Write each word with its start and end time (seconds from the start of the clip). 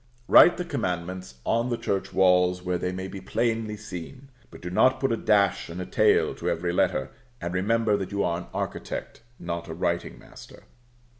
Write 0.27 0.57
the 0.57 0.65
Commandments 0.65 1.35
on 1.45 1.69
the 1.69 1.77
Church 1.77 2.11
walls 2.11 2.63
where 2.63 2.79
they 2.79 2.91
may 2.91 3.07
be 3.07 3.21
plainly 3.21 3.77
seen, 3.77 4.31
but 4.49 4.59
do 4.59 4.71
not 4.71 4.99
put 4.99 5.11
a 5.11 5.15
dash 5.15 5.69
and 5.69 5.79
a 5.79 5.85
tail 5.85 6.33
to 6.33 6.49
every 6.49 6.73
letter; 6.73 7.11
and 7.39 7.53
remember 7.53 7.95
that 7.95 8.11
you 8.11 8.23
are 8.23 8.39
an 8.39 8.47
architect, 8.51 9.21
not 9.37 9.67
a 9.67 9.75
writing 9.75 10.17
master. 10.17 10.63